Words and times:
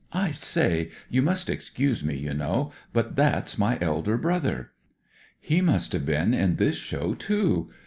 I 0.13 0.31
say— 0.31 0.89
you 1.11 1.21
must 1.21 1.47
excuse 1.47 2.03
me, 2.03 2.15
you 2.17 2.33
know; 2.33 2.71
but 2.91 3.15
that's 3.15 3.59
my 3.59 3.77
elder 3.79 4.17
brother. 4.17 4.71
He 5.39 5.61
must 5.61 5.93
have 5.93 6.07
been 6.07 6.33
in 6.33 6.55
this 6.55 6.77
show, 6.77 7.13
too. 7.13 7.69